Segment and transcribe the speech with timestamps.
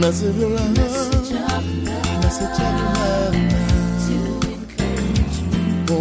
[0.00, 3.34] Message of love, message of love,
[4.04, 4.16] to
[4.50, 5.62] encourage me.
[5.90, 5.96] Oh,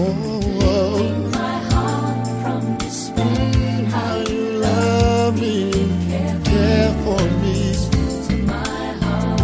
[1.32, 3.86] my heart from despair.
[3.90, 5.56] How you love me,
[6.46, 7.58] care, for me.
[8.28, 9.42] To my heart,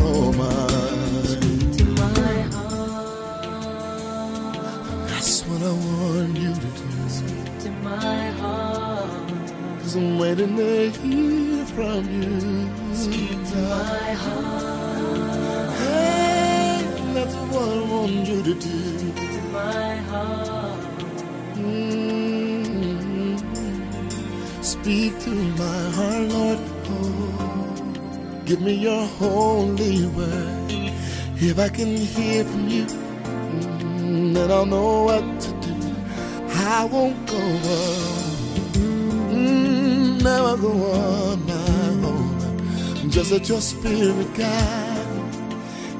[0.00, 0.52] oh my.
[1.76, 3.44] To my heart.
[5.10, 6.88] That's what I want you to do.
[7.08, 9.10] Speak to my heart.
[9.80, 11.05] Cause I'm waiting to hear
[11.76, 12.40] from you.
[12.94, 15.70] Speak to my heart.
[15.80, 16.80] Hey,
[17.14, 18.78] that's what I want you to do.
[18.98, 20.80] Speak To my heart.
[21.54, 23.36] Mm-hmm.
[24.62, 25.32] Speak to
[25.62, 26.60] my heart, Lord.
[26.94, 30.72] Oh, give me your holy word.
[31.50, 35.74] If I can hear from you, mm, then I'll know what to do.
[36.78, 37.42] I won't go
[37.78, 38.32] on.
[38.80, 41.55] Mm, never go on.
[43.16, 45.06] Just let your spirit guide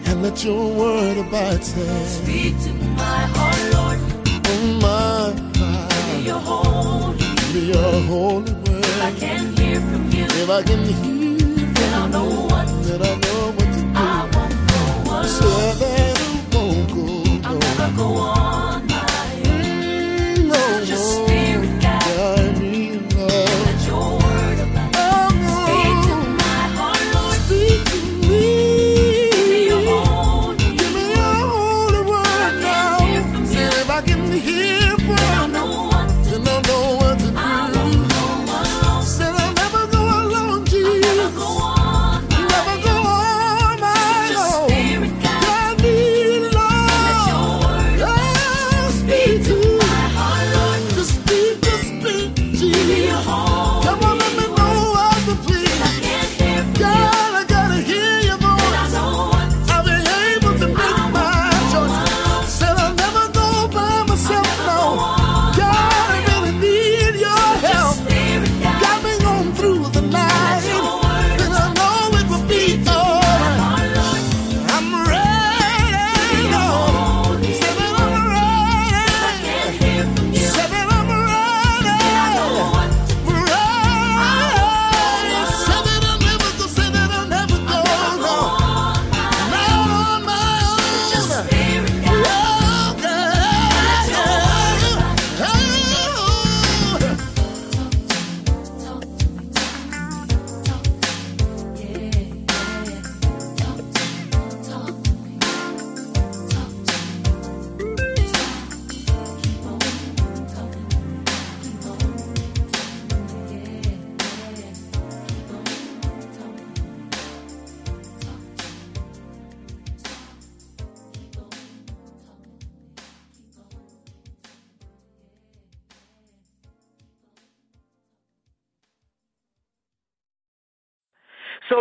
[0.07, 1.65] and let your word abide.
[1.65, 3.99] Speak to my heart, Lord.
[4.47, 7.17] oh my, Give me your holy.
[7.55, 8.85] be your holy word.
[8.85, 11.39] If I can hear from you, If I can hear,
[11.79, 13.93] then I'll know what then I know what to do.
[13.95, 15.29] I won't go alone.
[15.39, 15.49] So
[15.81, 17.59] that I won't go, I'll no.
[17.61, 18.36] never go on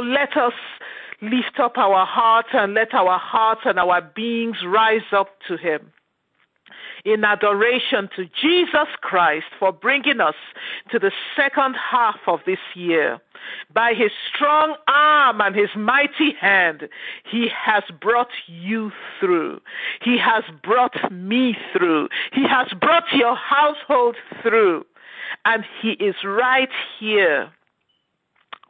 [0.05, 0.53] let us
[1.21, 5.91] lift up our hearts and let our hearts and our beings rise up to Him
[7.05, 10.35] in adoration to Jesus Christ for bringing us
[10.91, 13.19] to the second half of this year.
[13.71, 16.89] By his strong arm and his mighty hand,
[17.29, 19.61] he has brought you through.
[20.01, 22.09] He has brought me through.
[22.33, 24.85] He has brought your household through.
[25.45, 27.51] And he is right here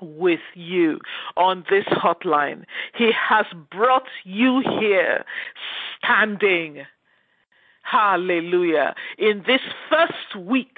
[0.02, 1.00] with you
[1.38, 2.64] on this hotline.
[2.96, 5.24] He has brought you here
[5.98, 6.86] standing.
[7.84, 8.96] Hallelujah.
[9.18, 10.78] In this first week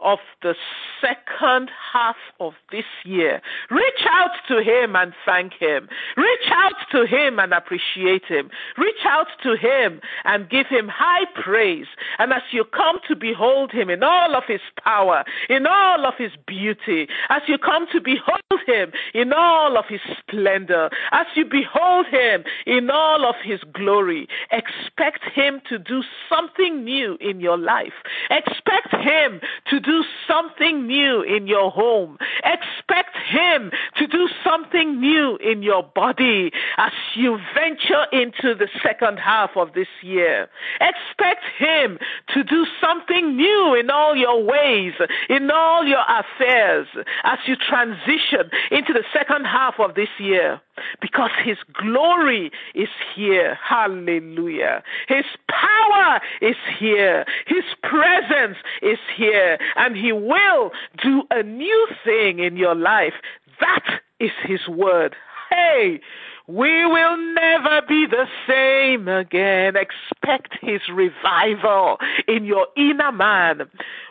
[0.00, 0.54] of the
[1.00, 3.40] second half of this year.
[3.70, 5.88] Reach out to him and thank him.
[6.16, 8.50] Reach out to him and appreciate him.
[8.76, 11.86] Reach out to him and give him high praise.
[12.18, 16.14] And as you come to behold him in all of his power, in all of
[16.18, 21.44] his beauty, as you come to behold him in all of his splendor, as you
[21.44, 27.58] behold him in all of his glory, expect him to do something new in your
[27.58, 27.92] life.
[28.30, 32.18] Expect him to do something new in your home.
[32.44, 39.18] Expect Him to do something new in your body as you venture into the second
[39.18, 40.48] half of this year.
[40.80, 41.98] Expect Him
[42.34, 44.94] to do something new in all your ways,
[45.28, 46.88] in all your affairs
[47.24, 50.60] as you transition into the second half of this year
[51.00, 53.58] because his glory is here.
[53.62, 54.82] Hallelujah.
[55.08, 57.24] His power is here.
[57.46, 59.58] His presence is here.
[59.76, 60.70] And he will
[61.02, 63.14] do a new thing in your life
[63.60, 65.14] That is His word.
[65.50, 66.00] Hey,
[66.48, 69.74] we will never be the same again.
[69.76, 73.62] Expect His revival in your inner man.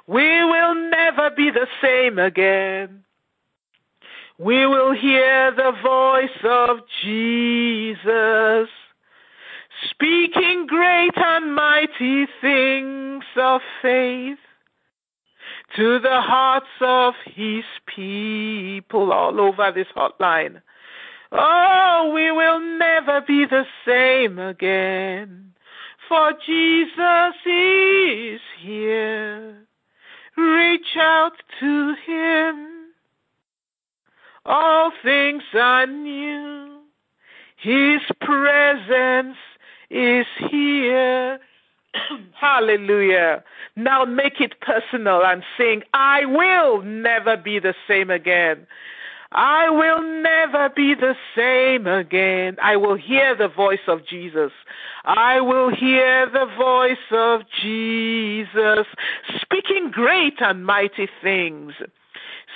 [0.07, 3.03] We will never be the same again.
[4.38, 8.69] We will hear the voice of Jesus
[9.89, 14.38] speaking great and mighty things of faith
[15.75, 20.62] to the hearts of his people all over this hotline.
[21.31, 25.54] Oh, we will never be the same again,
[26.07, 29.57] for Jesus is here.
[30.38, 32.71] Reach out to him.
[34.45, 36.80] All things are new.
[37.57, 39.38] His presence
[39.89, 41.39] is here.
[42.39, 43.44] Hallelujah.
[43.75, 48.68] Now make it personal and sing, I will never be the same again.
[49.31, 52.56] I will never be the same again.
[52.62, 54.51] I will hear the voice of Jesus.
[55.03, 58.86] I will hear the voice of Jesus
[59.42, 61.74] speaking great and mighty things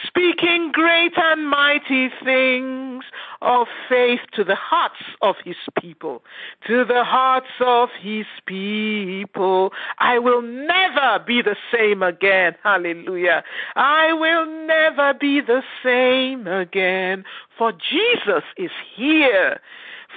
[0.05, 3.03] speaking great and mighty things
[3.41, 6.23] of faith to the hearts of his people,
[6.67, 9.71] to the hearts of his people.
[9.99, 12.55] I will never be the same again.
[12.63, 13.43] Hallelujah.
[13.75, 17.23] I will never be the same again,
[17.57, 19.59] for Jesus is here.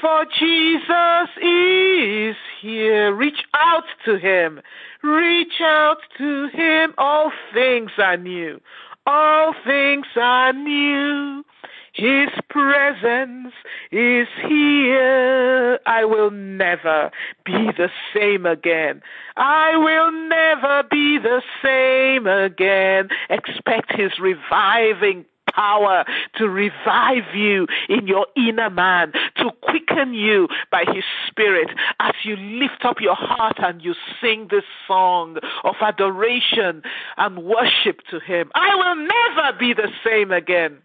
[0.00, 3.14] For Jesus is here.
[3.14, 4.60] Reach out to him.
[5.02, 6.92] Reach out to him.
[6.98, 8.60] All things are new.
[9.06, 11.44] All things are new.
[11.92, 13.52] His presence
[13.90, 15.78] is here.
[15.84, 17.10] I will never
[17.44, 19.02] be the same again.
[19.36, 23.08] I will never be the same again.
[23.28, 26.04] Expect His reviving power
[26.36, 29.50] to revive you in your inner man, to
[29.92, 31.68] quicken you by His Spirit
[32.00, 36.82] as you lift up your heart and you sing this song of adoration
[37.16, 38.50] and worship to Him.
[38.54, 40.78] I will never be the same again.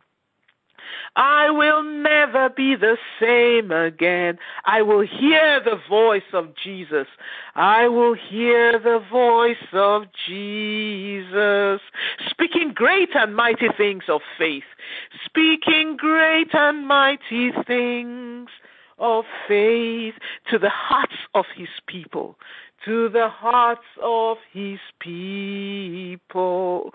[1.15, 4.38] I will never be the same again.
[4.65, 7.07] I will hear the voice of Jesus.
[7.56, 11.81] I will hear the voice of Jesus
[12.30, 14.63] speaking great and mighty things of faith,
[15.25, 18.50] speaking great and mighty things
[19.00, 20.16] of faith
[20.50, 22.38] to the hearts of his people,
[22.86, 26.94] to the hearts of his people.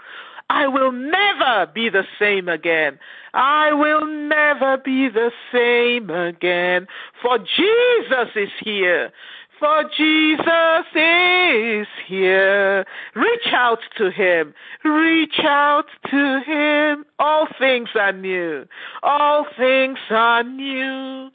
[0.51, 2.99] I will never be the same again.
[3.35, 6.87] I will never be the same again.
[7.23, 9.13] For Jesus is here.
[9.59, 12.85] For Jesus is here.
[13.15, 14.55] Reach out to him.
[14.85, 17.05] Reach out to him.
[17.21, 18.67] All things are new.
[19.05, 21.31] All things are new.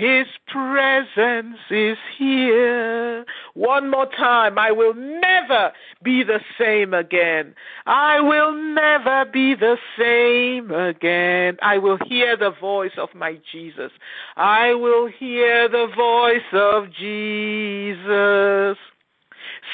[0.00, 3.26] His presence is here.
[3.52, 4.58] One more time.
[4.58, 7.54] I will never be the same again.
[7.84, 11.58] I will never be the same again.
[11.60, 13.92] I will hear the voice of my Jesus.
[14.38, 18.78] I will hear the voice of Jesus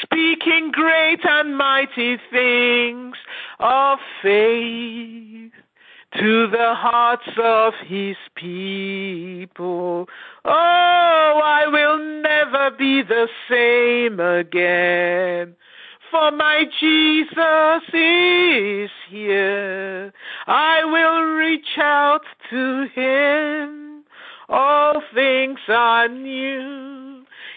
[0.03, 3.15] speaking great and mighty things
[3.61, 5.53] of faith
[6.15, 10.07] to the hearts of his people.
[10.45, 15.57] Oh, I will never be the same again.
[16.11, 20.13] For my Jesus is here.
[20.47, 24.05] I will reach out to him.
[24.49, 27.06] All things are new.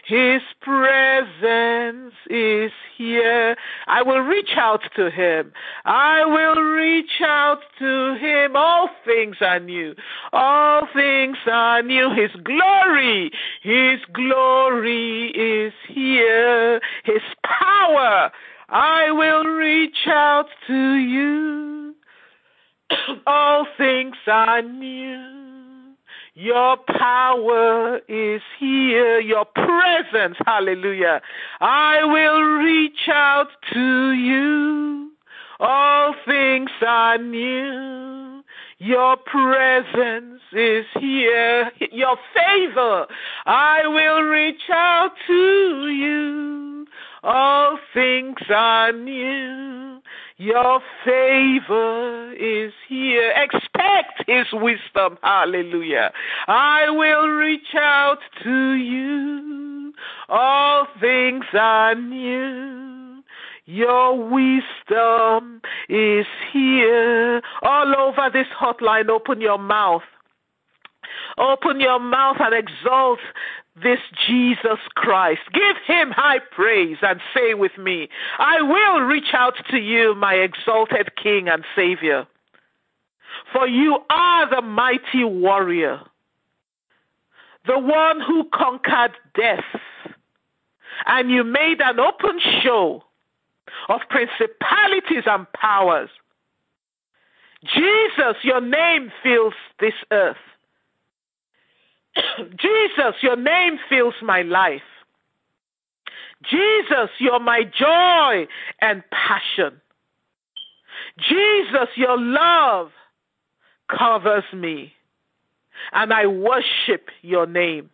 [0.09, 3.55] His presence is here.
[3.85, 5.53] I will reach out to him.
[5.85, 8.55] I will reach out to him.
[8.55, 9.93] All things are new.
[10.33, 12.09] All things are new.
[12.09, 13.29] His glory,
[13.61, 16.81] His glory is here.
[17.03, 18.31] His power.
[18.67, 21.93] I will reach out to you.
[23.27, 25.38] All things are new.
[26.39, 29.19] Your power is here.
[29.19, 30.38] Your presence.
[30.46, 31.22] Hallelujah.
[31.60, 35.12] I will reach out to you.
[35.60, 38.41] All things are new.
[38.77, 41.72] Your presence is here.
[41.91, 43.08] Your favor.
[43.46, 46.88] I will reach out to you.
[47.22, 50.01] All things are new.
[50.39, 53.34] Your favor is here.
[53.36, 55.17] Expect His wisdom.
[55.22, 56.13] Hallelujah.
[56.48, 59.91] I will reach out to you.
[60.29, 63.22] All things are new.
[63.65, 67.41] Your wisdom is here.
[67.62, 70.03] All over this hotline, open your mouth.
[71.38, 73.19] Open your mouth and exalt
[73.83, 75.41] this Jesus Christ.
[75.53, 80.36] Give him high praise and say with me, I will reach out to you, my
[80.36, 82.27] exalted King and Savior.
[83.53, 86.00] For you are the mighty warrior,
[87.65, 89.63] the one who conquered death,
[91.05, 93.03] and you made an open show
[93.88, 96.09] of principalities and powers.
[97.63, 100.38] Jesus, your name fills this earth.
[102.59, 104.81] Jesus, your name fills my life.
[106.49, 108.47] Jesus, you're my joy
[108.81, 109.81] and passion.
[111.17, 112.91] Jesus, your love
[113.89, 114.93] covers me,
[115.91, 117.89] and I worship your name.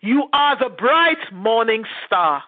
[0.00, 2.44] You are the bright morning star.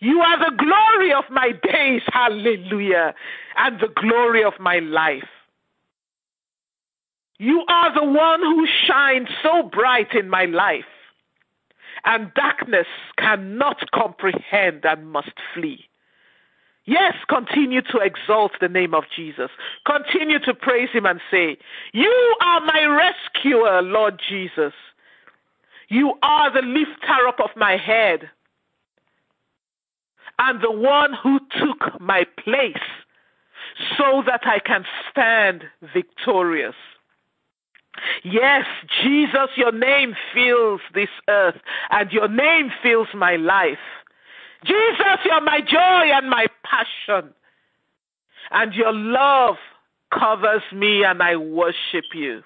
[0.00, 3.14] You are the glory of my days, hallelujah,
[3.56, 5.22] and the glory of my life.
[7.38, 10.84] You are the one who shines so bright in my life,
[12.04, 12.86] and darkness
[13.18, 15.88] cannot comprehend and must flee.
[16.86, 19.50] Yes, continue to exalt the name of Jesus.
[19.86, 21.56] Continue to praise him and say,
[21.92, 24.74] You are my rescuer, Lord Jesus.
[25.88, 28.30] You are the lifter up of my head
[30.38, 32.76] and the one who took my place
[33.96, 36.74] so that I can stand victorious.
[38.24, 38.64] Yes,
[39.02, 41.56] Jesus, your name fills this earth
[41.90, 43.78] and your name fills my life.
[44.64, 47.34] Jesus, you're my joy and my passion.
[48.50, 49.56] And your love
[50.10, 52.42] covers me and I worship you.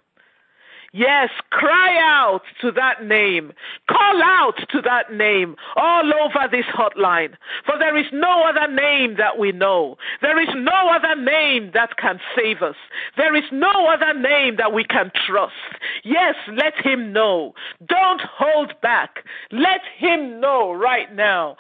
[0.92, 3.52] Yes, cry out to that name.
[3.90, 7.35] Call out to that name all over this hotline.
[7.66, 9.99] For there is no other name that we know.
[10.23, 12.76] There is no other name that can save us.
[13.18, 15.52] There is no other name that we can trust.
[16.04, 17.54] Yes, let him know.
[17.87, 19.25] Don't hold back.
[19.52, 21.57] Let him know right now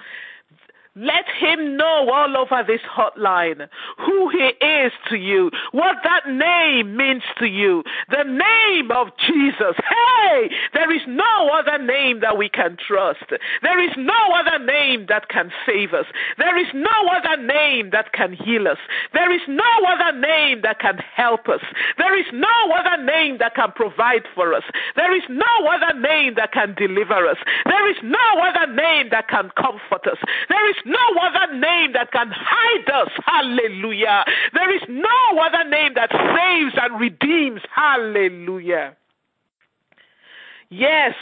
[0.98, 6.96] let him know all over this hotline who he is to you, what that name
[6.96, 7.84] means to you.
[8.10, 9.76] The name of Jesus.
[9.78, 13.30] Hey, there is no other name that we can trust.
[13.62, 16.06] There is no other name that can save us.
[16.36, 18.78] There is no other name that can heal us.
[19.12, 21.60] There is no other name that can help us.
[21.96, 24.64] There is no other name that can provide for us.
[24.96, 27.38] There is no other name that can deliver us.
[27.66, 30.18] There is no other name that can comfort us.
[30.48, 33.10] There is no other name that can hide us.
[33.24, 34.24] Hallelujah.
[34.54, 37.60] There is no other name that saves and redeems.
[37.74, 38.96] Hallelujah.
[40.70, 41.14] Yes.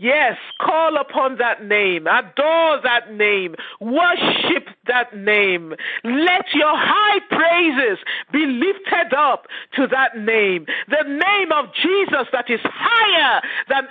[0.00, 5.74] Yes, call upon that name, adore that name, worship that name.
[6.04, 7.98] Let your high praises
[8.32, 13.88] be lifted up to that name, the name of Jesus that is higher than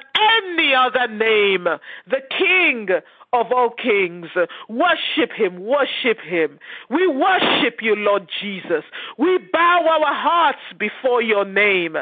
[0.55, 1.67] any other name,
[2.07, 2.87] the King
[3.33, 4.27] of all kings.
[4.69, 6.59] Worship him, worship him.
[6.89, 8.83] We worship you, Lord Jesus.
[9.17, 11.95] We bow our hearts before your name,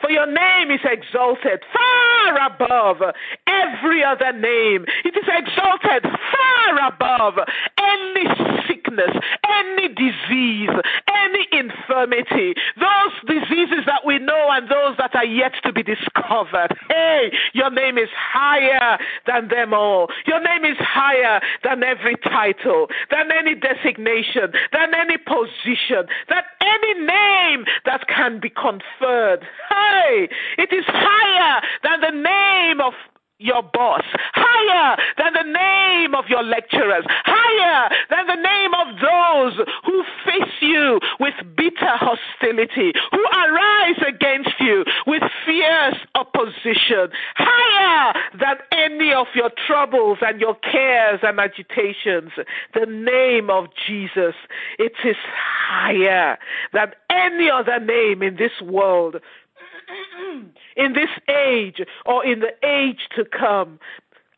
[0.00, 3.14] for your name is exalted far above
[3.46, 4.86] every other name.
[5.04, 7.34] It is exalted far above
[7.78, 8.26] any
[8.66, 9.10] sickness,
[9.48, 10.70] any disease,
[11.08, 16.76] any infirmity, those diseases that we know and those that are yet to be discovered.
[16.88, 20.08] Hey, your name is higher than them all.
[20.26, 26.94] Your name is higher than every title, than any designation, than any position, than any
[27.06, 29.44] name that can be conferred.
[29.68, 32.94] Hey, it is higher than the name of
[33.42, 39.66] your boss, higher than the name of your lecturers, higher than the name of those
[39.84, 45.22] who face you with bitter hostility, who arise against you with
[45.52, 52.32] fierce opposition, higher than any of your troubles and your cares and agitations.
[52.74, 54.34] The name of Jesus,
[54.78, 56.38] it is higher
[56.72, 59.16] than any other name in this world
[60.76, 63.78] in this age or in the age to come.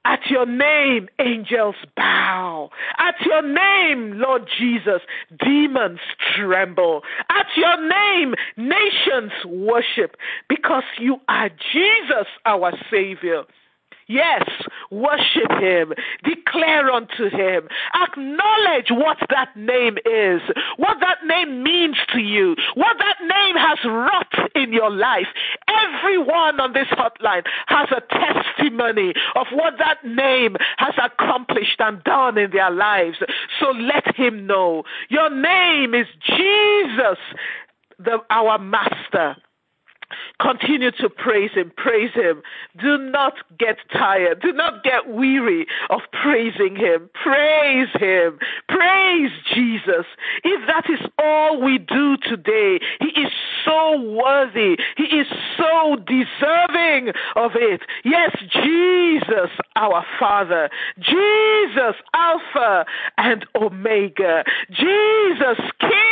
[0.05, 2.71] At your name, angels bow.
[2.99, 5.01] At your name, Lord Jesus,
[5.43, 6.01] demons
[6.37, 7.03] tremble.
[7.31, 10.17] At your name, nations worship
[10.49, 13.45] because you are Jesus, our Savior.
[14.07, 14.45] Yes,
[14.91, 15.93] worship him,
[16.25, 20.43] declare unto him, acknowledge what that name is,
[20.77, 25.27] what that name means to you, what that name has wrought in your life.
[25.69, 32.37] Everyone on this hotline has a testimony of what that name has accomplished and done
[32.37, 33.17] in their lives.
[33.59, 34.85] So let him know.
[35.09, 37.19] Your name is Jesus,
[37.99, 39.37] the, our Master.
[40.41, 41.73] Continue to praise Him.
[41.77, 42.43] Praise Him.
[42.81, 44.41] Do not get tired.
[44.41, 47.09] Do not get weary of praising Him.
[47.15, 48.39] Praise Him.
[48.69, 50.07] Praise Jesus.
[50.43, 53.33] If that is all we do today, He is
[53.65, 54.77] so worthy.
[54.97, 57.83] He is so deserving of it.
[58.05, 60.69] Yes, Jesus, our Father.
[60.99, 62.85] Jesus, Alpha
[63.19, 64.45] and Omega.
[64.71, 66.04] Jesus, King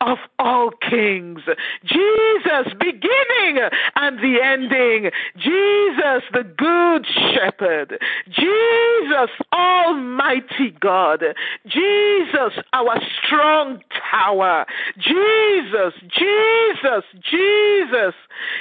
[0.00, 1.40] of all kings.
[1.84, 5.10] Jesus, beginning and the ending.
[5.36, 7.98] Jesus, the Good Shepherd.
[8.28, 11.22] Jesus, Almighty God.
[11.66, 13.80] Jesus, our strong
[14.10, 14.66] tower.
[14.98, 18.14] Jesus, Jesus, Jesus.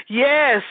[0.07, 0.63] Yes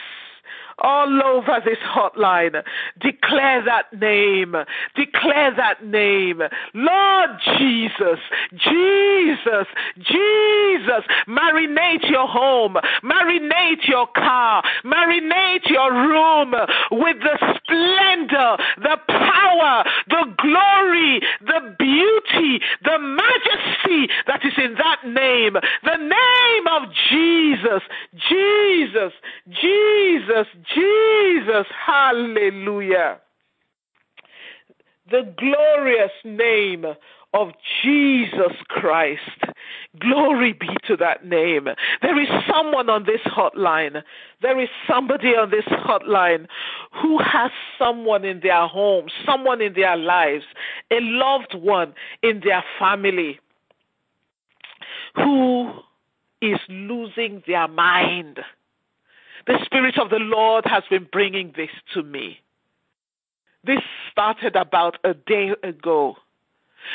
[0.80, 2.62] all over this hotline.
[3.00, 4.54] Declare that name.
[4.94, 6.42] Declare that name.
[6.74, 8.20] Lord Jesus,
[8.52, 9.66] Jesus,
[10.00, 11.04] Jesus.
[11.26, 12.76] Marinate your home.
[13.02, 14.62] Marinate your car.
[14.84, 16.54] Marinate your room
[16.92, 25.06] with the splendor, the power, the glory, the beauty, the majesty that is in that
[25.06, 25.54] name.
[25.84, 27.82] The name of Jesus.
[28.28, 29.12] Jesus.
[29.50, 30.46] Jesus.
[30.74, 31.66] Jesus.
[31.86, 33.18] Hallelujah.
[35.10, 36.84] The glorious name
[37.34, 37.48] of
[37.82, 39.20] Jesus Christ.
[40.00, 41.68] Glory be to that name.
[42.02, 44.02] There is someone on this hotline.
[44.42, 46.46] There is somebody on this hotline
[46.92, 50.44] who has someone in their home, someone in their lives,
[50.90, 53.38] a loved one in their family
[55.14, 55.72] who
[56.40, 58.38] is losing their mind
[59.48, 62.38] the Spirit of the Lord has been bringing this to me.
[63.64, 63.80] This
[64.12, 66.16] started about a day ago.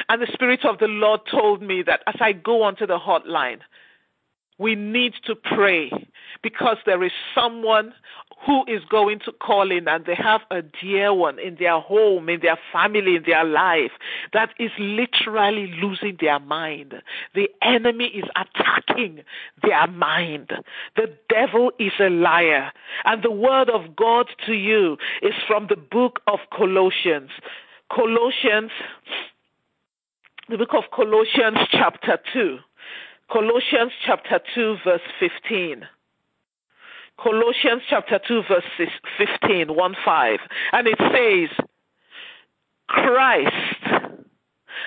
[0.07, 3.59] And the Spirit of the Lord told me that as I go onto the hotline,
[4.63, 5.91] we need to pray
[6.41, 7.93] because there is someone
[8.45, 12.29] who is going to call in and they have a dear one in their home,
[12.29, 13.91] in their family, in their life
[14.31, 16.93] that is literally losing their mind.
[17.35, 19.23] The enemy is attacking
[19.61, 20.53] their mind.
[20.95, 22.71] The devil is a liar.
[23.03, 27.31] And the word of God to you is from the book of Colossians.
[27.93, 28.71] Colossians,
[30.47, 32.59] the book of Colossians, chapter 2.
[33.33, 35.81] Colossians chapter 2, verse 15.
[37.21, 40.39] Colossians chapter 2, verse 15, 1 5.
[40.73, 41.65] And it says,
[42.87, 44.02] Christ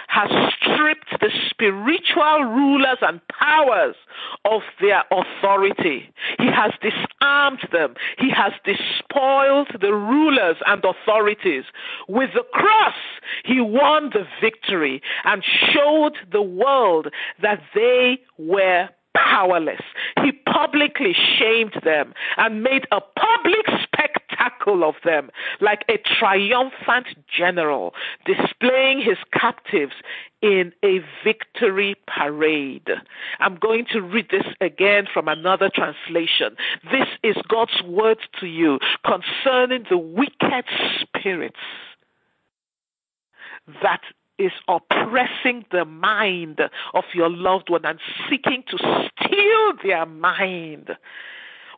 [0.08, 0.30] has
[0.60, 3.96] stripped the spiritual rulers and powers
[4.44, 6.12] of their authority.
[6.38, 7.94] He has disarmed them.
[8.18, 11.64] He has despoiled the rulers and authorities.
[12.08, 12.94] With the cross,
[13.44, 17.08] he won the victory and showed the world
[17.42, 19.80] that they were powerless.
[20.22, 24.25] He publicly shamed them and made a public spectacle
[24.84, 27.94] of them, like a triumphant general
[28.24, 29.94] displaying his captives
[30.42, 32.88] in a victory parade.
[33.40, 36.56] I'm going to read this again from another translation.
[36.90, 40.64] This is God's word to you concerning the wicked
[41.00, 41.56] spirits
[43.82, 44.02] that
[44.38, 46.60] is oppressing the mind
[46.94, 50.90] of your loved one and seeking to steal their mind.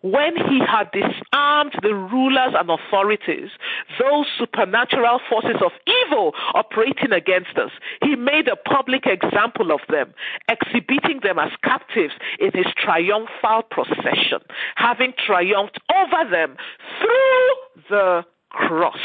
[0.03, 3.51] When he had disarmed the rulers and authorities,
[3.99, 5.73] those supernatural forces of
[6.07, 7.71] evil operating against us,
[8.03, 10.15] he made a public example of them,
[10.49, 14.41] exhibiting them as captives in his triumphal procession,
[14.77, 16.57] having triumphed over them
[17.01, 18.97] through the cross.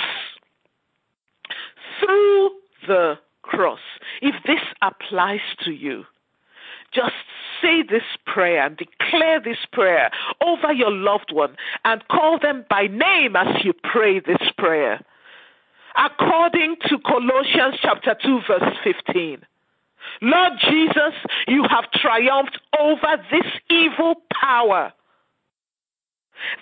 [2.00, 2.50] Through
[2.88, 3.80] the cross.
[4.22, 6.06] If this applies to you,
[6.94, 7.14] just
[7.62, 12.88] say this prayer and declare this prayer over your loved one and call them by
[12.88, 15.02] name as you pray this prayer.
[15.96, 19.42] According to Colossians chapter 2 verse 15.
[20.22, 21.14] Lord Jesus,
[21.48, 24.92] you have triumphed over this evil power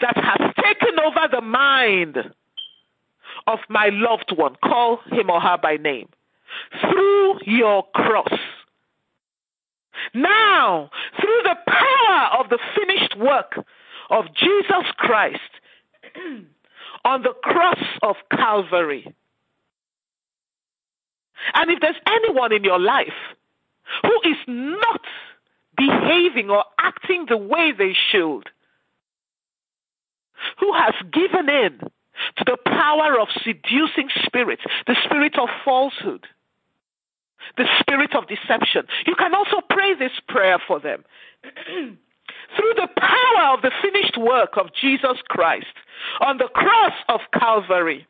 [0.02, 2.18] that has taken over the mind
[3.48, 4.56] of my loved one.
[4.64, 6.10] Call him or her by name
[6.82, 8.38] through your cross.
[10.14, 13.58] Now, through the power of the finished work
[14.10, 15.40] of Jesus Christ
[17.06, 19.14] on the cross of Calvary.
[21.56, 23.08] And if there's anyone in your life
[24.04, 25.02] who is not
[25.78, 28.50] behaving or acting the way they should,
[30.60, 31.80] who has given in
[32.38, 36.28] to the power of seducing spirits, the spirit of falsehood,
[37.58, 38.84] the spirit of deception.
[39.06, 41.04] You can also pray this prayer for them.
[42.56, 45.74] Through the power of the finished work of Jesus Christ
[46.22, 48.08] on the cross of Calvary,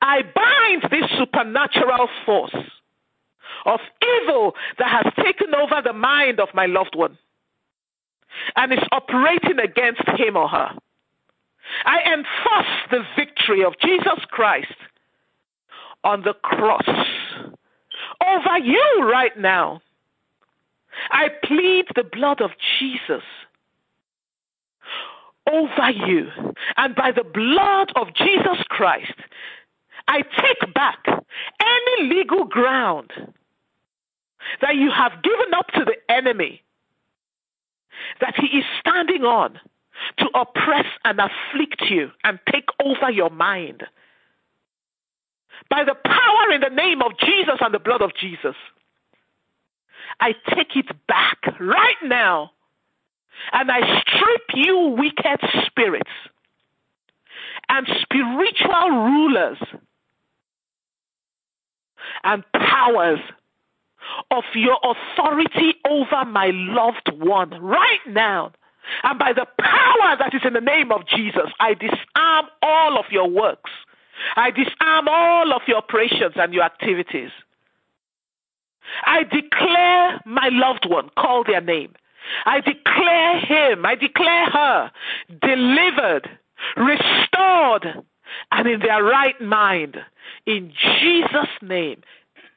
[0.00, 2.56] I bind this supernatural force
[3.64, 3.80] of
[4.22, 7.16] evil that has taken over the mind of my loved one
[8.56, 10.70] and is operating against him or her.
[11.84, 14.74] I enforce the victory of Jesus Christ
[16.04, 16.88] on the cross
[18.26, 19.80] over you right now.
[21.10, 23.22] I plead the blood of Jesus
[25.50, 26.28] over you.
[26.76, 29.14] And by the blood of Jesus Christ,
[30.08, 33.12] I take back any legal ground
[34.60, 36.62] that you have given up to the enemy
[38.20, 39.58] that he is standing on
[40.18, 43.84] to oppress and afflict you and take over your mind.
[45.70, 48.56] By the power in the name of Jesus and the blood of Jesus,
[50.20, 52.50] I take it back right now
[53.52, 56.10] and I strip you wicked spirits
[57.68, 59.58] and spiritual rulers
[62.24, 63.20] and powers
[64.30, 68.52] of your authority over my loved one right now.
[69.04, 73.06] And by the power that is in the name of Jesus, I disarm all of
[73.10, 73.70] your works.
[74.36, 77.30] I disarm all of your operations and your activities.
[79.04, 81.94] I declare my loved one, call their name.
[82.46, 84.90] I declare him, I declare her
[85.40, 86.28] delivered,
[86.76, 88.04] restored,
[88.50, 89.98] and in their right mind.
[90.46, 92.02] In Jesus' name.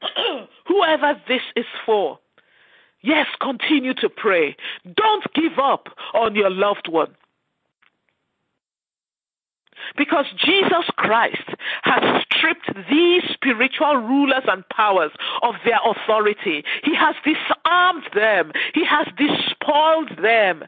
[0.68, 2.20] Whoever this is for,
[3.02, 4.56] yes, continue to pray.
[4.96, 7.16] Don't give up on your loved one.
[9.98, 11.50] Because Jesus Christ
[11.84, 16.64] has stripped these spiritual rulers and powers of their authority.
[16.84, 18.52] He has disarmed them.
[18.74, 20.64] He has despoiled them.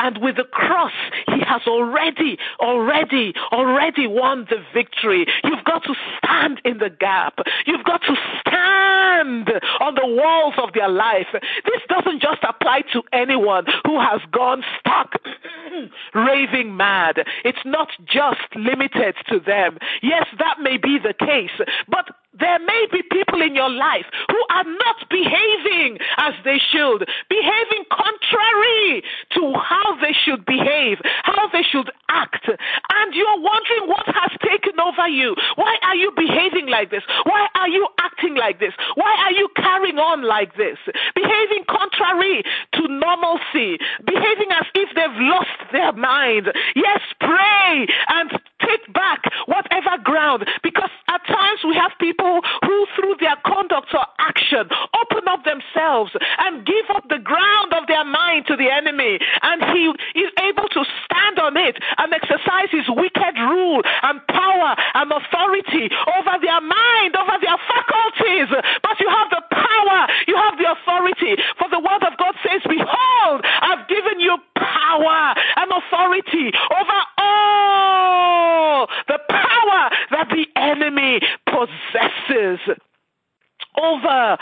[0.00, 0.92] And with the cross,
[1.26, 5.26] he has already, already, already won the victory.
[5.44, 7.38] You've got to stand in the gap.
[7.66, 11.26] You've got to stand on the walls of their life.
[11.32, 15.20] This doesn't just apply to anyone who has gone stark
[16.14, 17.16] raving mad.
[17.44, 19.76] It's not just limited to them.
[20.02, 21.50] Yes, that may be the case,
[21.88, 22.08] but
[22.40, 27.84] there may be people in your life who are not behaving as they should, behaving
[27.92, 29.02] contrary
[29.36, 32.48] to how they should behave, how they should act.
[32.48, 35.36] And you're wondering what has taken over you.
[35.56, 37.02] Why are you behaving like this?
[37.24, 38.72] Why are you acting like this?
[38.94, 40.78] Why are you carrying on like this?
[41.14, 42.42] Behaving contrary
[42.74, 46.48] to normalcy, behaving as if they've lost their mind.
[46.74, 48.30] Yes, pray and
[48.66, 54.06] take back whatever ground because at times we have people who, through their conduct or
[54.18, 56.12] action, open up themselves
[56.46, 59.90] and give up the ground of their mind to the enemy, and he
[60.20, 65.90] is able to stand on it and exercise his wicked rule and power and authority
[66.18, 68.48] over their mind, over their faculties.
[68.82, 71.40] But you have the power, you have the authority.
[71.58, 78.86] For the word of God says, Behold, I've given you power and authority over all
[79.08, 82.19] the power that the enemy possesses
[83.80, 84.38] over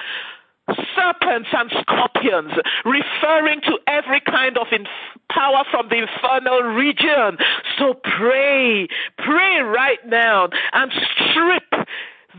[0.95, 2.53] serpents and scorpions,
[2.85, 4.89] referring to every kind of inf-
[5.31, 7.39] power from the infernal region.
[7.79, 8.87] So pray,
[9.17, 11.87] pray right now and strip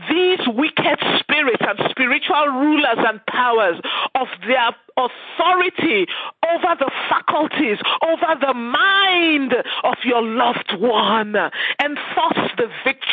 [0.08, 3.80] these wicked spirits and spiritual rulers and powers
[4.14, 6.06] of their authority
[6.48, 11.34] over the faculties, over the mind of your loved one.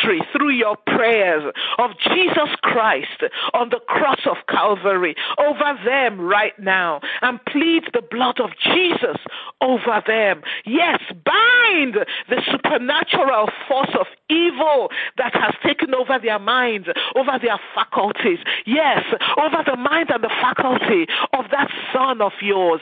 [0.08, 3.22] Victory through your prayers of Jesus Christ
[3.54, 9.16] on the cross of Calvary over them right now and plead the blood of Jesus
[9.60, 10.42] over them.
[10.64, 11.96] Yes, bind
[12.28, 18.38] the supernatural force of evil that has taken over their minds, over their faculties.
[18.66, 19.02] Yes,
[19.38, 22.80] over the mind and the faculty of that son of yours.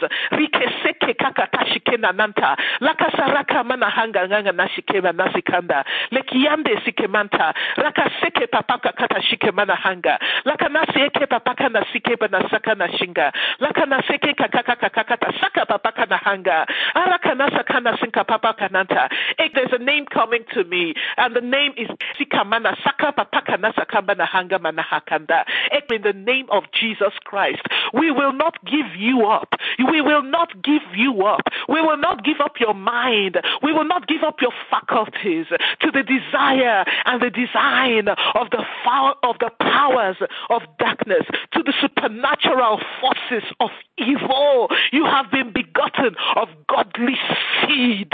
[2.81, 5.85] Lakasaraka manahanga nashikema nasikanda.
[6.13, 6.85] Lekiyande
[7.17, 8.93] Rakaseke papaka
[14.53, 16.67] papaka kakaka saka papaka nahanga.
[18.01, 19.09] Sinka papaka nanta.
[19.55, 21.89] There's a name coming to me, and the name is
[22.21, 23.13] Sikamana Saka
[23.97, 25.45] Hakanda.
[25.73, 27.63] Eh, In the name of Jesus Christ,
[27.95, 29.55] we will not give you up.
[29.79, 31.43] We will not give you up.
[31.69, 33.39] We will not give up your mind.
[33.63, 35.47] We will not give up your faculties
[35.81, 38.65] to the desire and the design of the
[39.23, 40.17] of the powers
[40.51, 44.69] of darkness, to the supernatural forces of evil.
[44.93, 47.17] You have been begotten of godly
[47.63, 48.13] seed.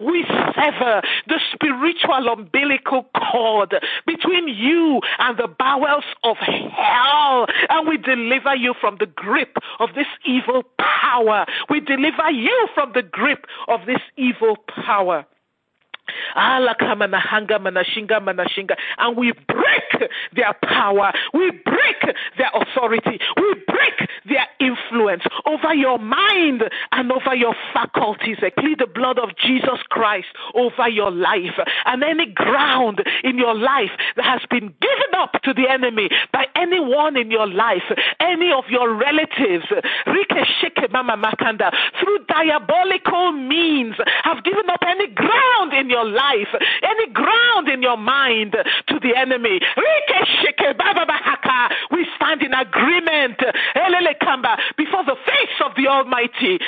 [0.00, 0.24] We
[0.54, 3.74] sever the spiritual umbilical cord
[4.06, 9.90] between you and the bowels of hell, and we deliver you from the grip of
[9.94, 11.46] this evil power.
[11.68, 15.26] We deliver you from the grip of this evil power.
[18.98, 21.12] And we break their power.
[21.32, 23.18] We break their authority.
[23.36, 28.38] We break their influence over your mind and over your faculties.
[28.42, 33.54] I plead the blood of Jesus Christ over your life and any ground in your
[33.54, 37.82] life that has been given up to the enemy by anyone in your life,
[38.20, 39.64] any of your relatives,
[42.00, 43.94] through diabolical means
[44.24, 46.48] have given up any ground in your life,
[46.82, 49.60] any ground in your mind to the enemy.
[51.90, 53.38] We stand in agreement
[54.76, 56.58] before the face of the Almighty.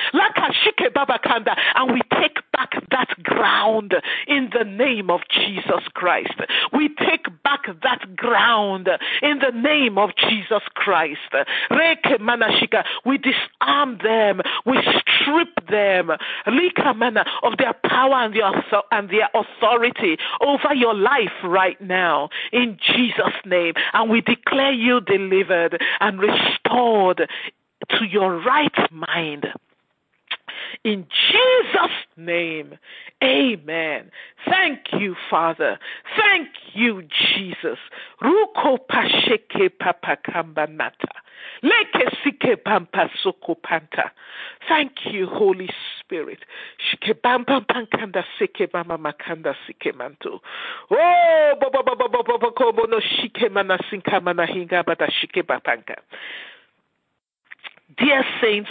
[1.74, 3.94] And we take back that ground
[4.26, 6.34] in the name of Jesus Christ.
[6.72, 8.88] We take back that ground
[9.22, 11.20] in the name of Jesus Christ.
[13.06, 18.52] We disarm them, we strip them of their power and their,
[18.92, 23.74] and their authority over your life right now in Jesus' name.
[23.92, 27.28] And we declare you delivered and restored
[27.98, 29.46] to your right mind.
[30.84, 32.78] In Jesus' name,
[33.22, 34.10] amen.
[34.48, 35.78] Thank you, Father.
[36.16, 37.02] Thank you,
[37.34, 37.78] Jesus.
[38.22, 41.08] Ruko pasheke papakamba nata.
[41.62, 44.10] Leke sike bampa soko panta.
[44.68, 46.38] Thank you, Holy Spirit.
[46.78, 50.40] Shike bamba pankanda sike bama makanda sike manto.
[50.90, 55.96] Oh, baba baba baba baba kobo no shike mana sinka mana hinga bada shike bapanka.
[57.98, 58.70] Dear saints,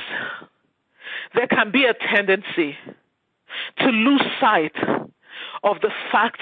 [1.35, 2.75] there can be a tendency
[3.79, 4.75] to lose sight
[5.63, 6.41] of the fact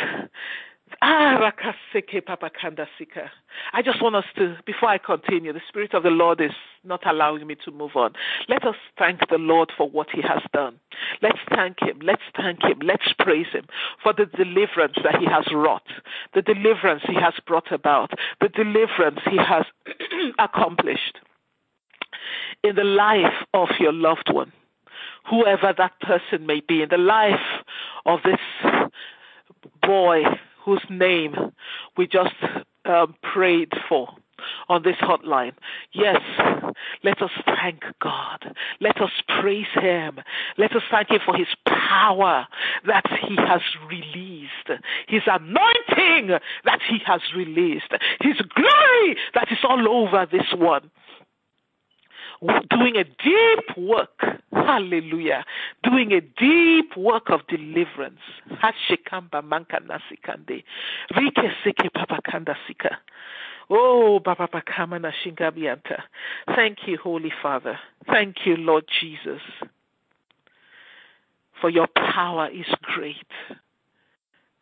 [1.02, 1.52] Ah.
[3.74, 6.52] I just want us to, before I continue, the Spirit of the Lord is
[6.84, 8.14] not allowing me to move on.
[8.48, 10.80] Let us thank the Lord for what He has done.
[11.22, 12.00] Let's thank Him.
[12.02, 12.80] Let's thank Him.
[12.82, 13.66] Let's praise Him
[14.02, 15.88] for the deliverance that He has wrought,
[16.34, 19.66] the deliverance He has brought about, the deliverance He has
[20.40, 21.20] accomplished
[22.64, 24.52] in the life of your loved one,
[25.30, 27.64] whoever that person may be, in the life
[28.06, 28.92] of this
[29.82, 30.24] boy
[30.64, 31.36] whose name
[31.98, 32.36] we just
[32.86, 34.10] um, prayed for
[34.70, 35.54] on this hotline.
[35.94, 36.22] Yes,
[37.04, 38.54] let us thank God.
[38.80, 39.12] Let us
[39.42, 40.20] praise Him.
[40.58, 42.48] Let us thank Him for His power
[42.86, 49.88] that He has released, His anointing that He has released, His glory that is all
[49.88, 50.92] over this one
[52.70, 54.20] doing a deep work.
[54.52, 55.46] Hallelujah.
[55.84, 58.20] Doing a deep work of deliverance.
[62.68, 62.98] Sika.
[63.70, 66.04] Oh, Baba Bakama na shingabianta.
[66.56, 67.80] Thank you, Holy Father.
[68.06, 69.42] Thank you, Lord Jesus.
[71.60, 73.28] For your power is great.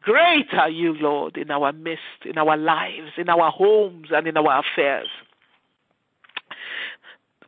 [0.02, 4.38] Great are you, Lord, in our midst, in our lives, in our homes, and in
[4.38, 5.08] our affairs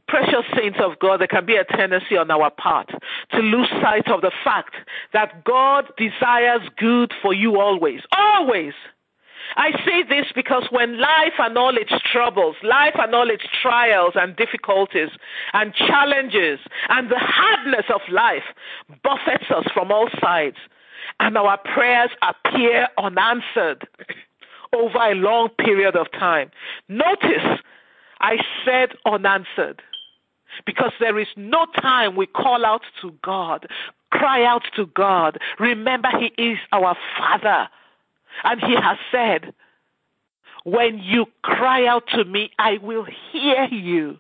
[0.08, 2.90] precious saints of God, there can be a tendency on our part
[3.32, 4.76] to lose sight of the fact
[5.14, 8.02] that God desires good for you always.
[8.16, 8.74] Always.
[9.56, 14.14] I say this because when life and all its troubles, life and all its trials
[14.16, 15.10] and difficulties
[15.54, 18.44] and challenges and the hardness of life
[19.04, 20.58] buffets us from all sides
[21.20, 23.88] and our prayers appear unanswered
[24.76, 26.52] over a long period of time.
[26.90, 27.62] Notice
[28.20, 29.82] I said unanswered
[30.66, 33.68] because there is no time we call out to God,
[34.12, 35.40] cry out to God.
[35.60, 37.70] Remember, He is our Father.
[38.44, 39.54] And He has said,
[40.64, 44.20] When you cry out to me, I will hear you.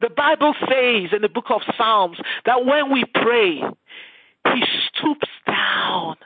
[0.00, 3.62] The Bible says in the book of Psalms that when we pray,
[4.52, 6.16] He stoops down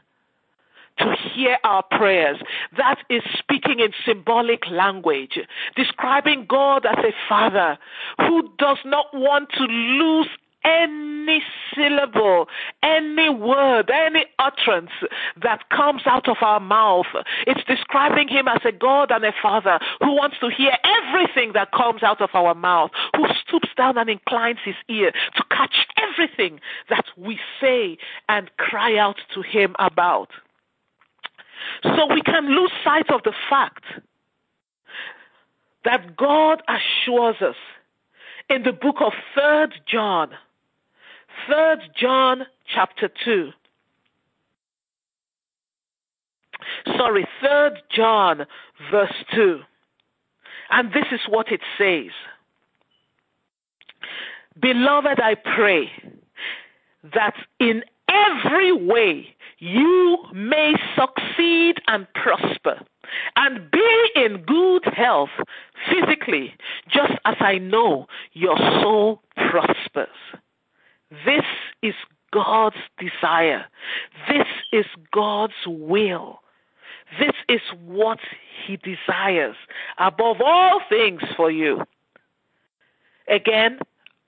[0.98, 2.38] to hear our prayers.
[2.76, 5.38] That is speaking in symbolic language,
[5.76, 7.78] describing God as a father
[8.18, 10.28] who does not want to lose
[10.66, 11.42] any
[11.74, 12.48] syllable,
[12.82, 14.90] any word, any utterance
[15.40, 17.06] that comes out of our mouth.
[17.46, 21.72] It's describing him as a God and a Father who wants to hear everything that
[21.72, 26.60] comes out of our mouth, who stoops down and inclines his ear to catch everything
[26.90, 27.96] that we say
[28.28, 30.30] and cry out to him about.
[31.82, 33.84] So we can lose sight of the fact
[35.84, 37.56] that God assures us
[38.48, 40.30] in the book of 3rd John,
[41.48, 43.50] 3rd John chapter 2.
[46.96, 48.46] Sorry, 3rd John
[48.90, 49.60] verse 2.
[50.70, 52.10] And this is what it says.
[54.60, 55.90] Beloved, I pray
[57.14, 62.80] that in every way you may succeed and prosper
[63.36, 65.30] and be in good health
[65.88, 66.54] physically,
[66.90, 70.08] just as I know your soul prospers.
[71.24, 71.44] This
[71.82, 71.94] is
[72.32, 73.64] God's desire.
[74.28, 76.40] This is God's will.
[77.18, 78.18] This is what
[78.66, 79.56] He desires
[79.98, 81.82] above all things for you.
[83.28, 83.78] Again,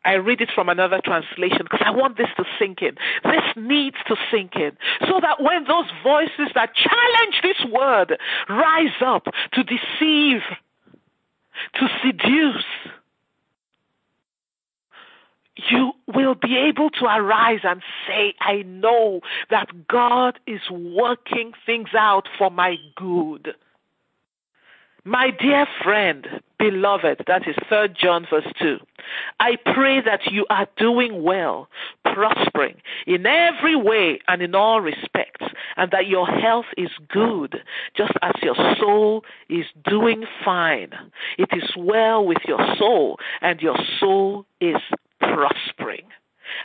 [0.04, 2.94] I read it from another translation because I want this to sink in.
[3.24, 9.02] This needs to sink in so that when those voices that challenge this word rise
[9.04, 10.40] up to deceive,
[11.74, 12.64] to seduce,
[15.70, 21.88] you will be able to arise and say, I know that God is working things
[21.98, 23.54] out for my good.
[25.08, 28.76] My dear friend, beloved, that is 3 John verse 2.
[29.40, 31.70] I pray that you are doing well,
[32.04, 32.74] prospering
[33.06, 35.46] in every way and in all respects,
[35.78, 37.62] and that your health is good,
[37.96, 40.90] just as your soul is doing fine.
[41.38, 44.76] It is well with your soul, and your soul is
[45.20, 46.04] prospering.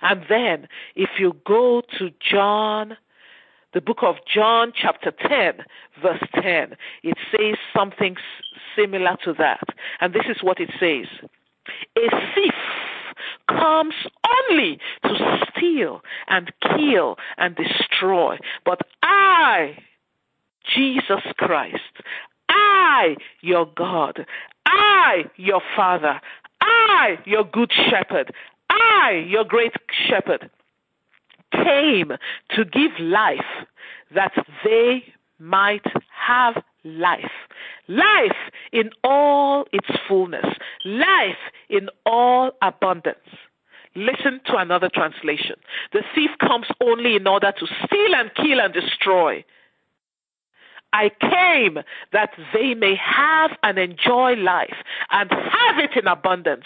[0.02, 2.98] And then, if you go to John
[3.74, 5.66] the book of John, chapter 10,
[6.02, 8.16] verse 10, it says something
[8.76, 9.64] similar to that.
[10.00, 11.08] And this is what it says
[11.98, 12.54] A thief
[13.48, 13.96] comes
[14.50, 18.38] only to steal and kill and destroy.
[18.66, 19.78] But I,
[20.76, 22.02] Jesus Christ,
[22.50, 24.26] I, your God,
[24.66, 26.22] I, your Father,
[26.62, 28.34] I, your good shepherd,
[28.70, 29.74] I, your great
[30.08, 30.50] shepherd,
[31.64, 32.12] came
[32.56, 33.40] to give life
[34.14, 35.04] that they
[35.40, 37.32] might have life.
[37.88, 38.38] Life
[38.72, 40.46] in all its fullness.
[40.86, 41.38] Life
[41.70, 43.18] in all abundance.
[43.96, 45.56] Listen to another translation.
[45.92, 49.46] The thief comes only in order to steal and kill and destroy.
[50.94, 51.80] I came
[52.12, 54.76] that they may have and enjoy life
[55.12, 56.66] and have it in abundance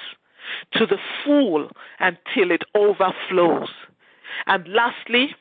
[0.73, 1.69] to the full
[1.99, 3.69] until it overflows.
[4.45, 5.35] And lastly,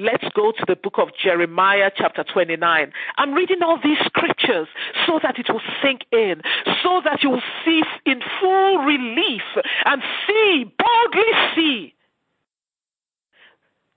[0.00, 2.92] Let's go to the book of Jeremiah, chapter 29.
[3.16, 4.68] I'm reading all these scriptures
[5.04, 6.40] so that it will sink in,
[6.84, 9.42] so that you will see in full relief
[9.84, 11.94] and see, boldly see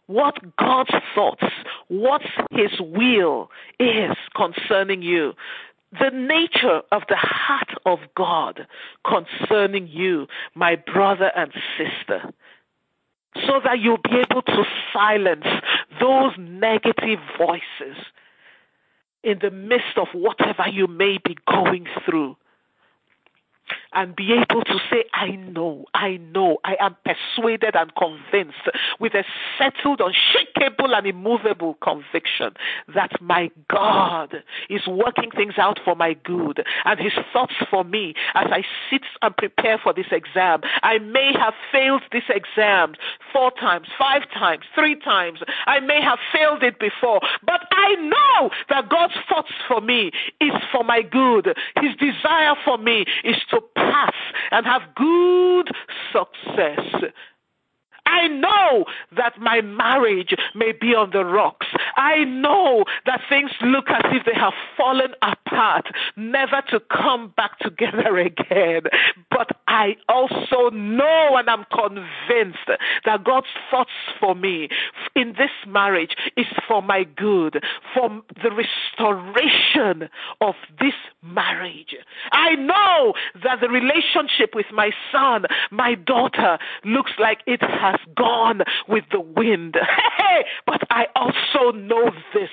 [0.07, 1.43] what God's thoughts,
[1.87, 5.33] what His will is concerning you.
[5.99, 8.65] The nature of the heart of God
[9.05, 12.33] concerning you, my brother and sister
[13.35, 14.63] so that you'll be able to
[14.93, 15.45] silence
[15.99, 17.97] those negative voices
[19.23, 22.35] in the midst of whatever you may be going through
[23.93, 29.13] and be able to say, I know, I know, I am persuaded and convinced with
[29.13, 29.23] a
[29.57, 32.51] settled, unshakable, and immovable conviction
[32.93, 38.13] that my God is working things out for my good and his thoughts for me
[38.35, 40.61] as I sit and prepare for this exam.
[40.83, 42.95] I may have failed this exam
[43.33, 45.39] four times, five times, three times.
[45.67, 50.53] I may have failed it before, but I know that God's thoughts for me is
[50.71, 51.55] for my good.
[51.75, 54.13] His desire for me is to pass
[54.51, 55.69] and have good
[56.11, 57.11] success.
[58.11, 61.67] I know that my marriage may be on the rocks.
[61.95, 67.57] I know that things look as if they have fallen apart, never to come back
[67.59, 68.83] together again.
[69.29, 72.69] But I also know and I'm convinced
[73.05, 74.67] that God's thoughts for me
[75.15, 78.09] in this marriage is for my good, for
[78.43, 80.09] the restoration
[80.41, 80.93] of this
[81.23, 81.95] marriage.
[82.31, 88.61] I know that the relationship with my son, my daughter, looks like it has gone
[88.87, 89.77] with the wind.
[90.65, 92.49] But I also know this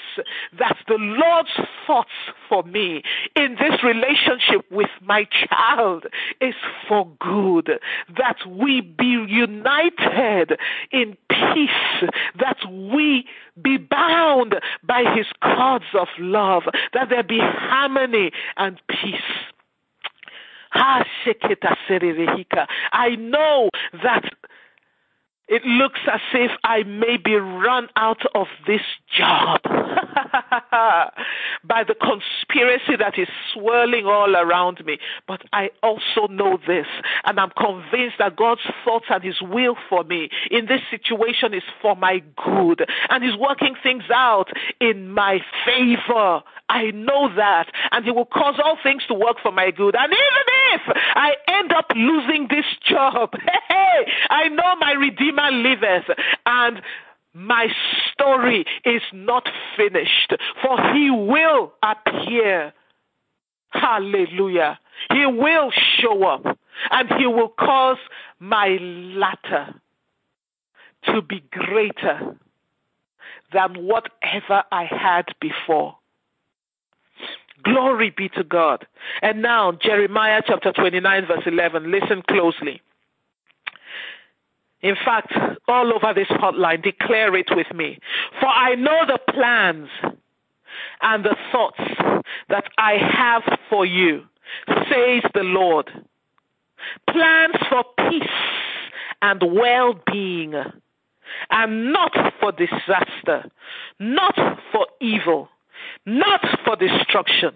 [0.59, 2.11] that the Lord's thoughts
[2.49, 3.03] for me
[3.37, 6.07] in this relationship with my child
[6.41, 6.55] is
[6.89, 7.79] for good.
[8.17, 10.59] That we be united
[10.91, 13.27] in peace, that we
[13.63, 19.21] be bound by his cords of love, that there be harmony and peace.
[20.73, 21.05] I
[23.19, 23.71] know
[24.03, 24.25] that
[25.49, 28.83] it looks as if I may be run out of this
[29.17, 29.63] job
[31.65, 34.99] by the conspiracy that is swirling all around me.
[35.27, 36.87] But I also know this,
[37.25, 41.63] and I'm convinced that God's thoughts and His will for me in this situation is
[41.81, 46.43] for my good, and He's working things out in my favor.
[46.69, 49.97] I know that, and He will cause all things to work for my good.
[49.99, 50.45] And even
[50.75, 50.83] if
[51.15, 53.33] I end up losing this job,
[53.69, 56.17] hey, I know my Redeemer liveth,
[56.47, 56.83] and
[57.35, 57.69] my
[58.13, 62.73] story is not finished, for He will appear.
[63.71, 64.79] Hallelujah.
[65.13, 65.71] He will
[66.01, 66.59] show up,
[66.91, 67.99] and He will cause
[68.41, 69.75] my latter
[71.05, 72.37] to be greater
[73.53, 75.97] than whatever I had before.
[77.63, 78.87] Glory be to God.
[79.23, 81.91] And now, Jeremiah chapter 29, verse 11.
[81.91, 82.81] Listen closely.
[84.83, 85.33] In fact,
[85.67, 87.99] all over this hotline, declare it with me.
[88.41, 89.89] For I know the plans
[91.03, 91.81] and the thoughts
[92.49, 94.23] that I have for you,
[94.67, 95.91] says the Lord.
[97.11, 98.23] Plans for peace
[99.21, 100.55] and well being,
[101.51, 103.51] and not for disaster,
[103.99, 104.37] not
[104.73, 105.49] for evil
[106.07, 107.51] not for destruction,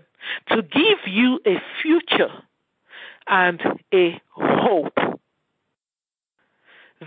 [0.48, 2.30] to give you a future
[3.26, 3.60] and
[3.92, 4.98] a hope.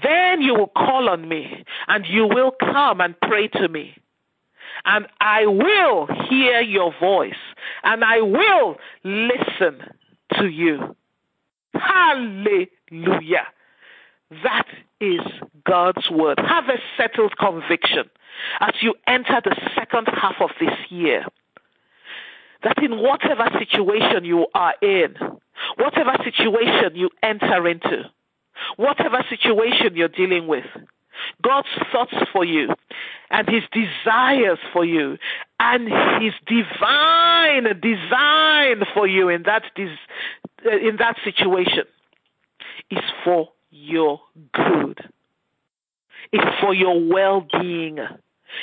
[0.03, 3.95] Then you will call on me, and you will come and pray to me.
[4.83, 7.33] And I will hear your voice,
[7.83, 9.81] and I will listen
[10.33, 10.95] to you.
[11.73, 13.47] Hallelujah.
[14.43, 14.67] That
[14.99, 15.21] is
[15.65, 16.39] God's word.
[16.39, 18.09] Have a settled conviction
[18.59, 21.25] as you enter the second half of this year
[22.63, 25.15] that in whatever situation you are in,
[25.77, 28.09] whatever situation you enter into,
[28.77, 30.65] whatever situation you're dealing with,
[31.41, 32.69] God's thoughts for you
[33.29, 35.17] and his desires for you
[35.59, 35.87] and
[36.21, 41.83] his divine design for you in that uh, in that situation
[42.91, 44.19] is for your
[44.53, 44.99] good.
[46.31, 47.99] It's for your well-being.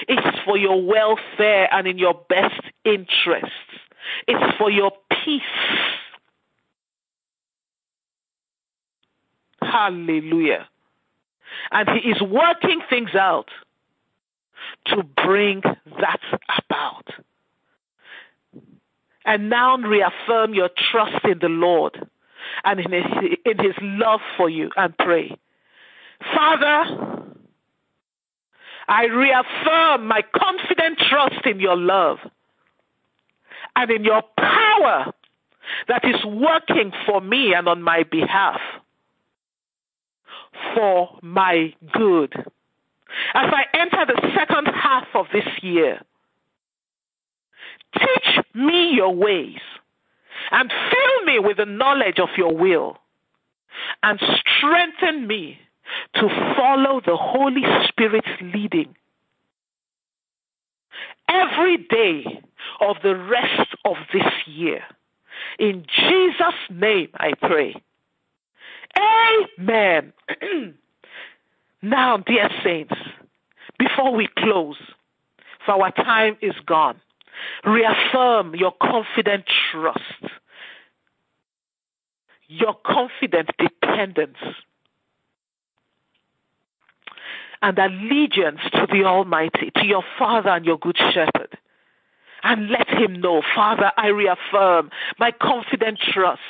[0.09, 3.51] It's for your welfare and in your best interests.
[4.27, 4.93] It's for your
[5.25, 5.43] peace.
[9.63, 10.69] Hallelujah.
[11.71, 13.49] And He is working things out
[14.87, 15.63] to bring
[16.01, 16.21] that
[16.67, 17.09] about.
[19.25, 22.09] And now reaffirm your trust in the Lord
[22.65, 23.05] and in his,
[23.45, 25.37] in his love for you and pray.
[26.35, 27.23] Father,
[28.89, 32.19] I reaffirm my confident trust in your love
[33.77, 35.13] and in your power
[35.89, 38.61] that is working for me and on my behalf
[40.75, 42.33] for my good.
[43.35, 46.01] As I enter the second half of this year,
[47.99, 49.61] teach me your ways
[50.51, 52.99] and fill me with the knowledge of your will
[54.03, 54.21] and
[54.57, 55.59] strengthen me
[56.15, 58.95] to follow the Holy Spirit's leading
[61.29, 62.25] every day
[62.81, 64.83] of the rest of this year.
[65.59, 67.75] In Jesus' name I pray.
[68.97, 70.13] Amen.
[71.83, 72.95] now, dear saints,
[73.79, 74.77] before we close,
[75.65, 77.01] for our time is gone,
[77.65, 80.01] reaffirm your confident trust,
[82.49, 84.37] your confident dependence
[87.63, 91.57] and allegiance to the Almighty, to your Father and your Good Shepherd.
[92.43, 96.41] And let him know, Father, I reaffirm my confident trust,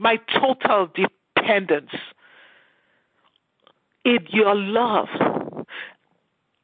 [0.00, 0.88] my total
[1.36, 1.90] dependence
[4.04, 5.08] in your love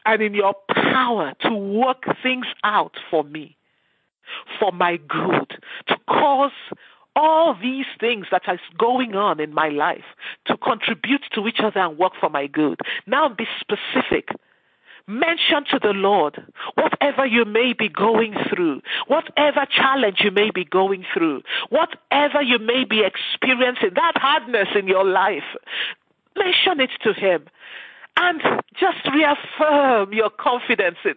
[0.06, 3.56] and in your power to work things out for me,
[4.58, 6.52] for my good, to cause
[7.14, 10.04] all these things that is going on in my life
[10.46, 12.80] to contribute to each other and work for my good.
[13.06, 14.30] Now be specific.
[15.08, 16.42] Mention to the Lord
[16.74, 22.58] whatever you may be going through, whatever challenge you may be going through, whatever you
[22.58, 25.44] may be experiencing, that hardness in your life.
[26.36, 27.46] mention it to him
[28.16, 28.42] and
[28.74, 31.14] just reaffirm your confidence in,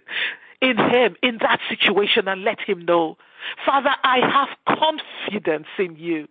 [0.62, 3.18] in him in that situation and let him know
[3.66, 6.28] Father, I have confidence in you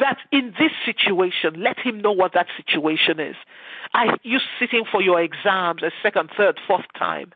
[0.00, 3.36] that in this situation, let him know what that situation is.
[3.94, 7.32] Are you sitting for your exams a second, third, fourth time?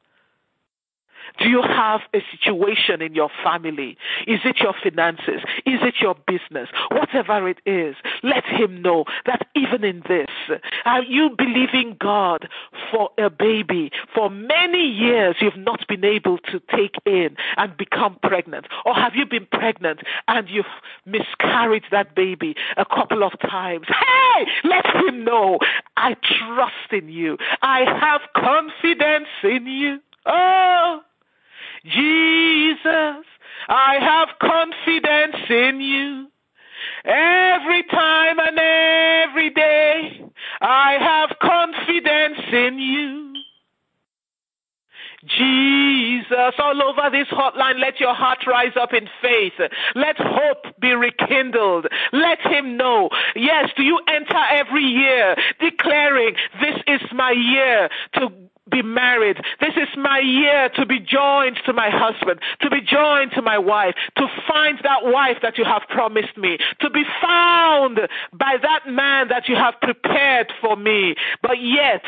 [1.39, 3.97] Do you have a situation in your family?
[4.27, 5.43] Is it your finances?
[5.67, 6.69] Is it your business?
[6.91, 10.29] Whatever it is, let him know that even in this,
[10.85, 12.49] are you believing God
[12.91, 13.91] for a baby?
[14.15, 18.67] For many years, you've not been able to take in and become pregnant.
[18.85, 20.67] Or have you been pregnant and you've
[21.07, 23.87] miscarried that baby a couple of times?
[23.89, 25.59] Hey, let him know
[25.97, 27.39] I trust in you.
[27.63, 29.99] I have confidence in you.
[30.27, 31.01] Oh,
[31.85, 33.25] Jesus,
[33.69, 36.29] I have confidence in you.
[37.05, 40.25] Every time and every day,
[40.61, 43.33] I have confidence in you.
[45.25, 49.53] Jesus, all over this hotline, let your heart rise up in faith.
[49.95, 51.87] Let hope be rekindled.
[52.13, 53.09] Let him know.
[53.37, 58.33] Yes, do you enter every year declaring, This is my year to
[58.73, 59.37] be married.
[59.61, 63.59] This is my year to be joined to my husband, to be joined to my
[63.59, 68.01] wife, to find that wife that you have promised me, to be found
[68.33, 71.15] by that man that you have prepared for me.
[71.43, 72.03] But yet,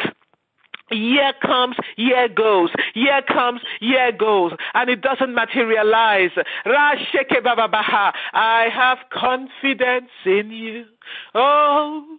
[0.91, 2.69] Year comes, year goes.
[2.95, 4.53] Year comes, year goes.
[4.75, 6.31] And it doesn't materialize.
[6.67, 6.97] I
[8.73, 10.85] have confidence in you.
[11.35, 12.19] Oh,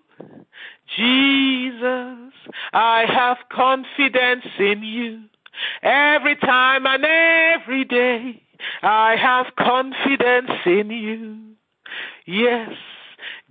[0.96, 2.34] Jesus,
[2.74, 5.22] I have confidence in you.
[5.82, 8.42] Every time and every day,
[8.82, 11.56] I have confidence in you.
[12.26, 12.72] Yes,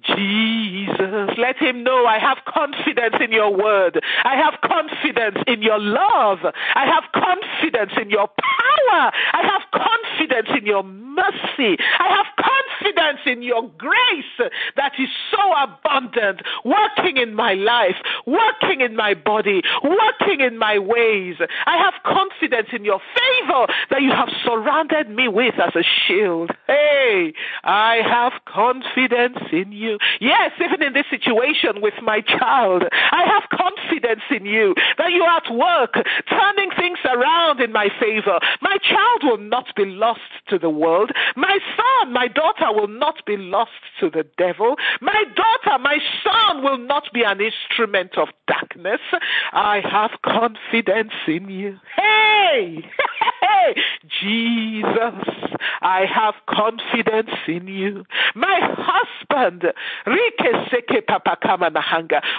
[0.05, 4.01] Jesus, let him know I have confidence in your word.
[4.25, 6.41] I have confidence in your love.
[6.75, 9.13] I have confidence in your power.
[9.33, 11.77] I have confidence in your mercy.
[11.99, 17.97] I have confidence in your grace that is so abundant, working in my life,
[18.27, 21.37] working in my body, working in my ways.
[21.67, 26.51] I have confidence in your favor that you have surrounded me with as a shield.
[26.67, 27.33] Hey,
[27.63, 29.94] I have confidence in you.
[30.21, 35.23] Yes, even in this situation with my child, I have confidence in you that you
[35.23, 35.95] are at work
[36.29, 38.39] turning things around in my favor.
[38.61, 41.11] My child will not be lost to the world.
[41.37, 43.71] My son, my daughter will not be lost
[44.01, 44.77] to the devil.
[45.01, 49.01] My daughter, my son will not be an instrument of darkness.
[49.53, 51.79] I have confidence in you.
[51.97, 52.85] Hey!
[53.41, 53.75] Hey!
[54.21, 55.15] Jesus,
[55.81, 58.05] I have confidence in you.
[58.35, 59.73] My husband,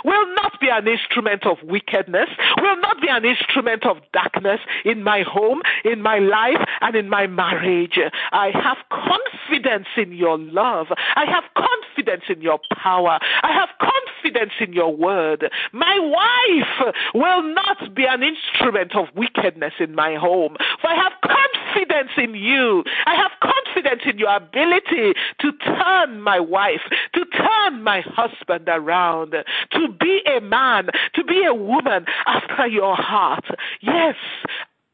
[0.04, 2.30] will not be an instrument of wickedness,
[2.62, 7.10] will not be an instrument of darkness in my home, in my life, and in
[7.10, 8.00] my marriage.
[8.32, 10.88] I have confidence in your love.
[11.16, 13.20] I have confidence in your power.
[13.44, 15.50] I have confidence in your word.
[15.72, 21.14] My wife will not be an instrument of wickedness in my home, for I have
[21.22, 22.84] confidence in you.
[23.06, 26.82] I have confidence in your ability to turn my wife,
[27.14, 29.32] to turn my husband around,
[29.72, 33.46] to be a man, to be a woman after your heart.
[33.82, 34.16] Yes,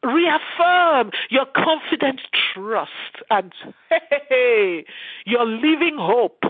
[0.04, 2.22] reaffirm your confident
[2.54, 2.92] trust
[3.30, 3.54] and
[4.30, 4.86] hey,
[5.26, 6.44] your living hope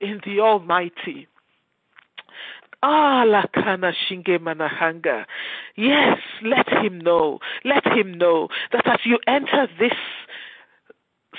[0.00, 1.26] in the Almighty.
[2.80, 5.24] Ah, Lakana Shinge Manahanga.
[5.76, 7.40] Yes, let him know.
[7.64, 9.96] Let him know that as you enter this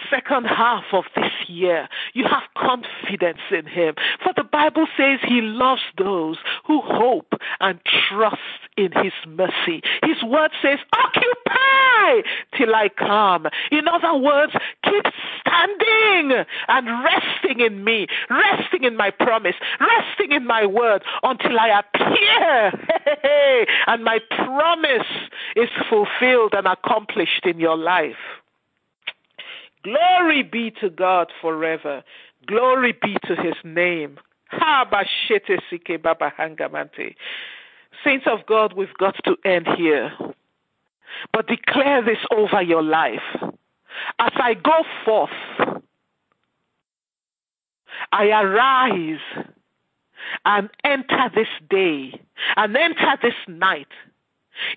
[0.10, 3.96] second half of this year, you have confidence in Him.
[4.24, 7.80] For the Bible says He loves those who hope and
[8.10, 8.38] trust
[8.78, 9.82] in His mercy.
[10.04, 13.48] His word says, Occupy till I come.
[13.72, 15.06] In other words, keep
[15.40, 21.82] standing and resting in me, resting in my promise, resting in my word until I
[21.82, 22.72] appear.
[23.88, 25.08] and my promise
[25.56, 28.16] is fulfilled and accomplished in your life.
[29.84, 32.04] Glory be to God forever.
[32.48, 34.18] Glory be to his name.
[38.04, 40.12] Saints of God, we've got to end here.
[41.34, 43.20] But declare this over your life.
[44.20, 45.30] As I go forth,
[48.12, 49.20] I arise
[50.46, 52.20] and enter this day
[52.56, 53.88] and enter this night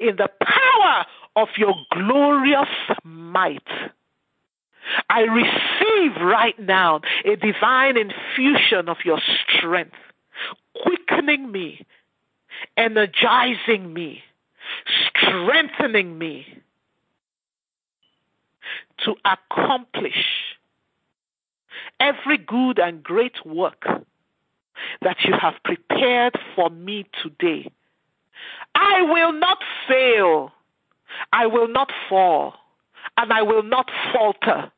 [0.00, 2.68] in the power of your glorious
[3.05, 3.66] might
[5.09, 9.20] I receive right now a divine infusion of your
[9.59, 9.95] strength,
[10.74, 11.87] quickening me
[12.76, 14.22] energizing me,
[15.09, 16.47] strengthening me
[19.05, 20.24] to accomplish
[22.01, 23.85] every good and great work
[25.01, 27.70] that you have prepared for me today.
[28.74, 29.59] I will not
[29.89, 30.51] fail.
[31.33, 32.55] I will not fall.
[33.22, 34.72] And I will not falter.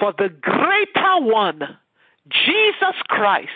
[0.00, 1.60] For the greater one,
[2.30, 3.50] Jesus Christ,